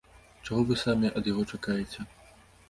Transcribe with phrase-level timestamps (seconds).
[0.45, 2.09] Чаго вы самі ад яго чакаеце?